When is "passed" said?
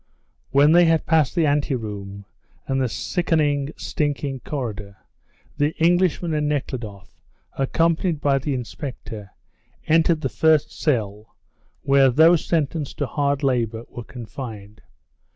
1.05-1.35